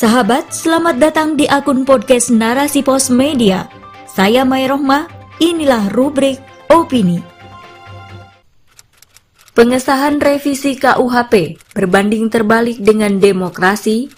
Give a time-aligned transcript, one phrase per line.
[0.00, 3.68] Sahabat, selamat datang di akun podcast Narasi Pos Media.
[4.08, 5.04] Saya Mai Rohmah,
[5.44, 6.40] inilah rubrik
[6.72, 7.20] Opini.
[9.52, 14.08] Pengesahan revisi KUHP berbanding terbalik dengan demokrasi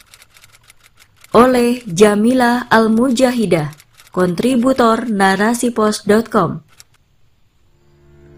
[1.34, 3.74] oleh Jamila Al-Mujahidah,
[4.14, 6.62] kontributor narasipos.com.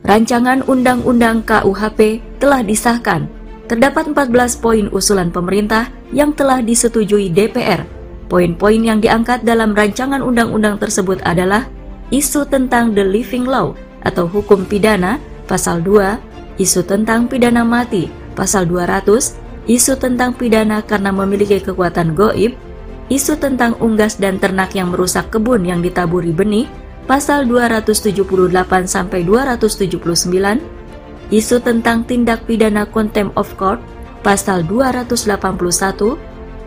[0.01, 7.85] Rancangan Undang-Undang KUHP telah disahkan terdapat 14 poin usulan pemerintah yang telah disetujui DPR.
[8.29, 11.69] Poin-poin yang diangkat dalam rancangan undang-undang tersebut adalah
[12.09, 18.69] isu tentang the living law atau hukum pidana pasal 2, isu tentang pidana mati pasal
[18.69, 19.37] 200,
[19.69, 22.57] isu tentang pidana karena memiliki kekuatan goib,
[23.13, 26.69] isu tentang unggas dan ternak yang merusak kebun yang ditaburi benih
[27.05, 28.25] pasal 278
[28.89, 30.01] sampai 279,
[31.33, 33.81] isu tentang tindak pidana contempt of court
[34.25, 36.17] pasal 281,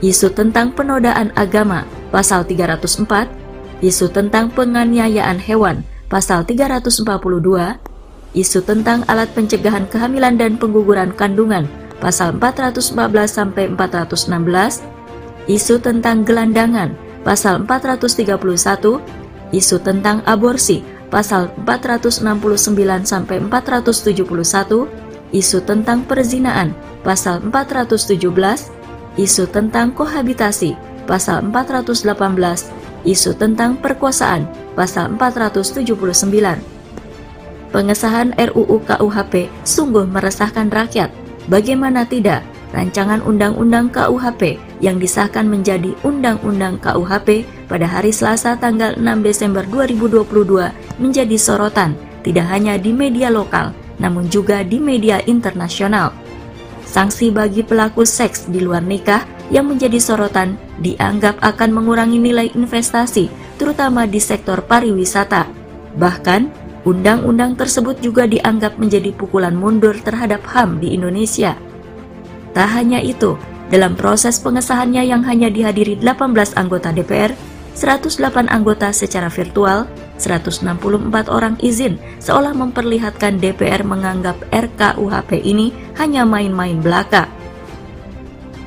[0.06, 3.30] isu tentang penodaan agama pasal 304,
[3.82, 7.18] isu tentang penganiayaan hewan pasal 342,
[8.38, 11.66] isu tentang alat pencegahan kehamilan dan pengguguran kandungan
[11.98, 12.94] pasal 414
[13.26, 14.86] sampai 416,
[15.50, 16.94] isu tentang gelandangan
[17.26, 19.02] pasal 431,
[19.50, 24.88] isu tentang aborsi pasal 469 sampai 471,
[25.32, 28.72] isu tentang perzinaan, pasal 417,
[29.20, 30.76] isu tentang kohabitasi,
[31.08, 32.72] pasal 418,
[33.08, 36.60] isu tentang perkosaan, pasal 479.
[37.68, 41.12] Pengesahan RUU KUHP sungguh meresahkan rakyat.
[41.52, 42.44] Bagaimana tidak?
[42.76, 51.00] Rancangan Undang-Undang KUHP yang disahkan menjadi Undang-Undang KUHP pada hari Selasa tanggal 6 Desember 2022
[51.00, 51.96] menjadi sorotan
[52.26, 56.14] tidak hanya di media lokal namun juga di media internasional.
[56.88, 63.28] Sanksi bagi pelaku seks di luar nikah yang menjadi sorotan dianggap akan mengurangi nilai investasi
[63.60, 65.50] terutama di sektor pariwisata.
[65.98, 66.42] Bahkan,
[66.88, 71.58] undang-undang tersebut juga dianggap menjadi pukulan mundur terhadap HAM di Indonesia.
[72.58, 73.38] Tak hanya itu,
[73.70, 77.38] dalam proses pengesahannya yang hanya dihadiri 18 anggota DPR,
[77.78, 79.86] 108 anggota secara virtual,
[80.18, 85.70] 164 orang izin seolah memperlihatkan DPR menganggap RKUHP ini
[86.02, 87.30] hanya main-main belaka.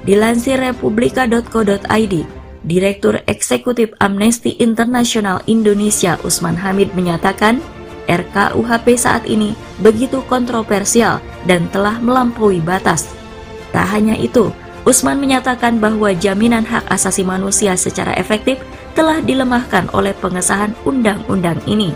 [0.07, 2.15] Dilansir republika.co.id,
[2.62, 7.59] Direktur Eksekutif Amnesty International Indonesia Usman Hamid menyatakan,
[8.07, 11.19] RKUHP saat ini begitu kontroversial
[11.51, 13.19] dan telah melampaui batas.
[13.70, 14.50] Tak hanya itu,
[14.88, 18.58] Usman menyatakan bahwa jaminan hak asasi manusia secara efektif
[18.97, 21.94] telah dilemahkan oleh pengesahan undang-undang ini.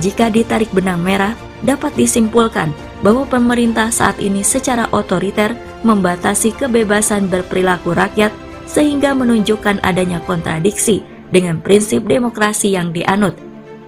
[0.00, 2.72] Jika ditarik benang merah, dapat disimpulkan
[3.04, 5.52] bahwa pemerintah saat ini secara otoriter
[5.84, 8.32] membatasi kebebasan berperilaku rakyat
[8.64, 13.36] sehingga menunjukkan adanya kontradiksi dengan prinsip demokrasi yang dianut.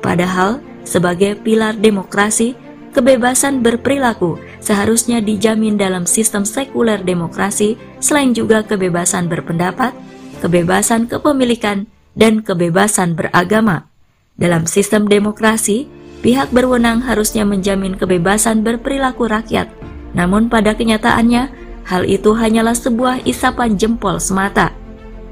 [0.04, 2.58] Padahal, sebagai pilar demokrasi,
[2.92, 9.90] kebebasan berperilaku seharusnya dijamin dalam sistem sekuler demokrasi selain juga kebebasan berpendapat,
[10.38, 13.90] kebebasan kepemilikan, dan kebebasan beragama.
[14.38, 15.90] Dalam sistem demokrasi,
[16.22, 19.68] pihak berwenang harusnya menjamin kebebasan berperilaku rakyat.
[20.14, 21.50] Namun pada kenyataannya,
[21.88, 24.70] hal itu hanyalah sebuah isapan jempol semata.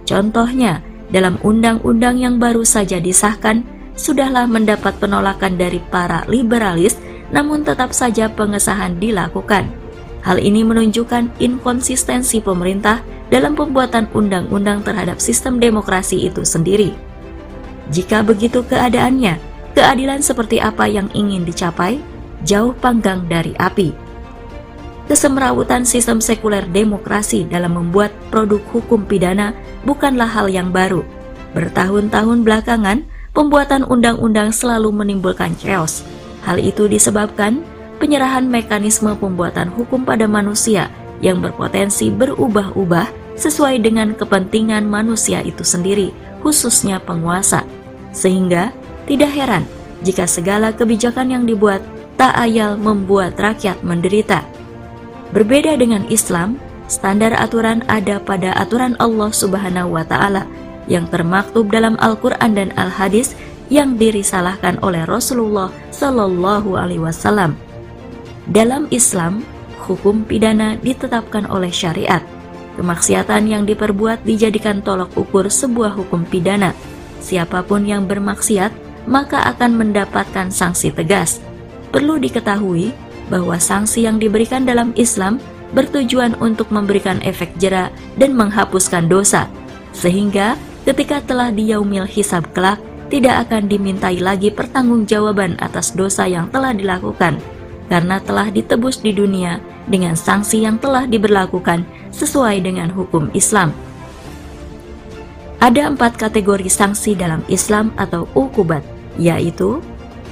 [0.08, 0.82] Contohnya,
[1.14, 3.62] dalam undang-undang yang baru saja disahkan,
[3.94, 6.97] sudahlah mendapat penolakan dari para liberalis
[7.30, 9.70] namun tetap saja pengesahan dilakukan.
[10.20, 13.00] Hal ini menunjukkan inkonsistensi pemerintah
[13.32, 16.92] dalam pembuatan undang-undang terhadap sistem demokrasi itu sendiri.
[17.91, 19.41] Jika begitu keadaannya,
[19.72, 22.02] keadilan seperti apa yang ingin dicapai
[22.44, 23.94] jauh panggang dari api.
[25.10, 29.50] Kesemrawutan sistem sekuler demokrasi dalam membuat produk hukum pidana
[29.82, 31.02] bukanlah hal yang baru.
[31.50, 33.02] Bertahun-tahun belakangan,
[33.34, 36.06] pembuatan undang-undang selalu menimbulkan chaos,
[36.45, 37.61] Hal itu disebabkan
[38.01, 40.89] penyerahan mekanisme pembuatan hukum pada manusia
[41.21, 47.65] yang berpotensi berubah-ubah sesuai dengan kepentingan manusia itu sendiri, khususnya penguasa.
[48.13, 48.72] Sehingga
[49.04, 49.65] tidak heran
[50.01, 51.84] jika segala kebijakan yang dibuat
[52.16, 54.45] tak ayal membuat rakyat menderita.
[55.33, 56.60] Berbeda dengan Islam,
[56.91, 60.45] standar aturan ada pada aturan Allah Subhanahu wa taala
[60.91, 63.39] yang termaktub dalam Al-Qur'an dan Al-Hadis
[63.71, 67.55] yang dirisalahkan oleh Rasulullah Shallallahu Alaihi Wasallam.
[68.51, 69.47] Dalam Islam,
[69.87, 72.21] hukum pidana ditetapkan oleh syariat.
[72.75, 76.75] Kemaksiatan yang diperbuat dijadikan tolok ukur sebuah hukum pidana.
[77.22, 78.72] Siapa pun yang bermaksiat
[79.09, 81.41] maka akan mendapatkan sanksi tegas.
[81.95, 82.93] Perlu diketahui
[83.31, 85.39] bahwa sanksi yang diberikan dalam Islam
[85.71, 89.47] bertujuan untuk memberikan efek jera dan menghapuskan dosa
[89.95, 92.78] sehingga ketika telah di yaumil hisab kelak,
[93.10, 97.42] tidak akan dimintai lagi pertanggungjawaban atas dosa yang telah dilakukan,
[97.91, 99.59] karena telah ditebus di dunia
[99.91, 101.83] dengan sanksi yang telah diberlakukan
[102.15, 103.74] sesuai dengan hukum Islam.
[105.60, 108.80] Ada empat kategori sanksi dalam Islam atau ukubat,
[109.21, 109.83] yaitu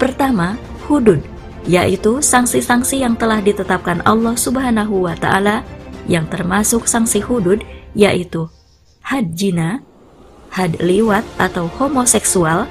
[0.01, 0.57] pertama,
[0.89, 1.21] hudud,
[1.69, 5.67] yaitu sanksi-sanksi yang telah ditetapkan Allah Subhanahu wa Ta'ala,
[6.09, 7.61] yang termasuk sanksi hudud,
[7.93, 8.49] yaitu
[9.05, 9.85] had jina,
[10.59, 12.67] had liwat atau homoseksual,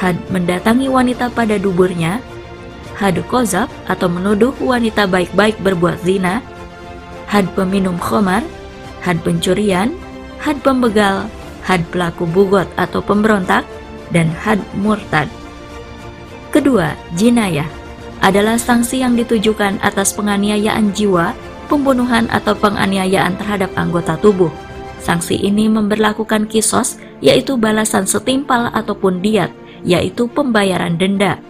[0.00, 2.24] had mendatangi wanita pada duburnya,
[2.96, 6.40] had kozab atau menuduh wanita baik-baik berbuat zina,
[7.28, 8.40] had peminum khomar,
[9.04, 9.92] had pencurian,
[10.40, 11.28] had pembegal,
[11.60, 13.68] had pelaku bugot atau pemberontak,
[14.08, 15.28] dan had murtad.
[16.48, 17.68] Kedua, jinayah
[18.24, 21.36] adalah sanksi yang ditujukan atas penganiayaan jiwa,
[21.68, 24.50] pembunuhan atau penganiayaan terhadap anggota tubuh.
[25.00, 29.48] Sanksi ini memberlakukan kisos, yaitu balasan setimpal ataupun diat,
[29.82, 31.40] yaitu pembayaran denda.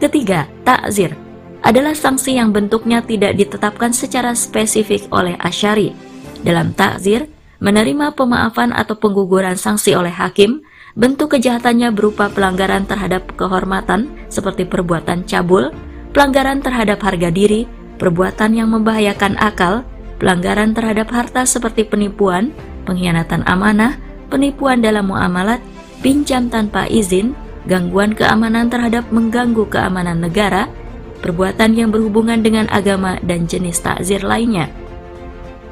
[0.00, 1.12] Ketiga, takzir
[1.60, 5.92] adalah sanksi yang bentuknya tidak ditetapkan secara spesifik oleh Asyari.
[6.40, 7.28] Dalam takzir,
[7.60, 10.64] menerima pemaafan atau pengguguran sanksi oleh hakim,
[10.96, 15.68] bentuk kejahatannya berupa pelanggaran terhadap kehormatan seperti perbuatan cabul,
[16.16, 17.68] pelanggaran terhadap harga diri,
[18.00, 19.84] perbuatan yang membahayakan akal,
[20.20, 22.52] pelanggaran terhadap harta seperti penipuan,
[22.84, 23.96] pengkhianatan amanah,
[24.28, 25.58] penipuan dalam muamalat,
[26.04, 27.32] pinjam tanpa izin,
[27.64, 30.68] gangguan keamanan terhadap mengganggu keamanan negara,
[31.24, 34.68] perbuatan yang berhubungan dengan agama dan jenis takzir lainnya.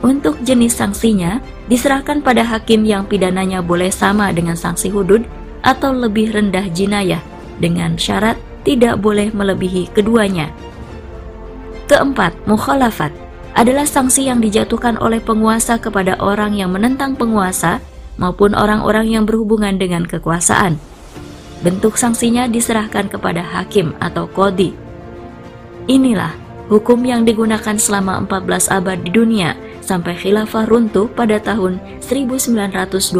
[0.00, 5.26] Untuk jenis sanksinya, diserahkan pada hakim yang pidananya boleh sama dengan sanksi hudud
[5.60, 7.20] atau lebih rendah jinayah,
[7.58, 10.54] dengan syarat tidak boleh melebihi keduanya.
[11.90, 13.10] Keempat, mukhalafat
[13.58, 17.82] adalah sanksi yang dijatuhkan oleh penguasa kepada orang yang menentang penguasa
[18.14, 20.78] maupun orang-orang yang berhubungan dengan kekuasaan.
[21.66, 24.78] Bentuk sanksinya diserahkan kepada hakim atau kodi.
[25.90, 26.30] Inilah
[26.70, 33.18] hukum yang digunakan selama 14 abad di dunia sampai khilafah runtuh pada tahun 1924.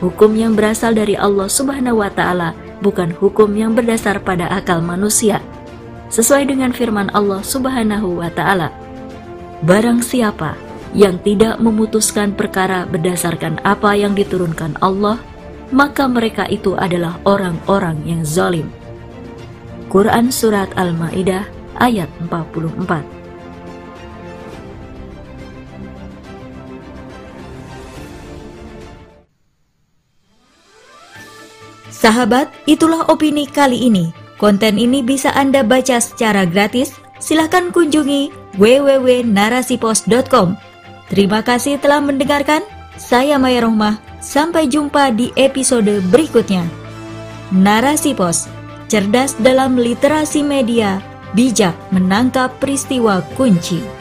[0.00, 5.44] Hukum yang berasal dari Allah Subhanahu wa taala bukan hukum yang berdasar pada akal manusia.
[6.08, 8.72] Sesuai dengan firman Allah Subhanahu wa taala,
[9.60, 10.56] barang siapa
[10.96, 15.20] yang tidak memutuskan perkara berdasarkan apa yang diturunkan Allah,
[15.70, 18.66] maka mereka itu adalah orang-orang yang zalim.
[19.90, 21.46] Quran Surat Al-Ma'idah
[21.78, 23.20] ayat 44
[32.00, 34.08] Sahabat, itulah opini kali ini.
[34.40, 36.96] Konten ini bisa Anda baca secara gratis.
[37.20, 40.48] Silahkan kunjungi www.narasipos.com.
[41.08, 42.60] Terima kasih telah mendengarkan.
[43.00, 43.96] Saya Maya Rohmah.
[44.20, 46.68] Sampai jumpa di episode berikutnya.
[47.50, 48.52] Narasi Pos,
[48.86, 51.00] cerdas dalam literasi media,
[51.32, 53.99] bijak menangkap peristiwa kunci.